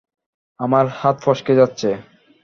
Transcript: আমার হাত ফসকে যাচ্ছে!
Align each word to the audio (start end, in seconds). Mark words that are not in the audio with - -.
আমার 0.59 0.85
হাত 0.99 1.15
ফসকে 1.23 1.53
যাচ্ছে! 1.59 1.89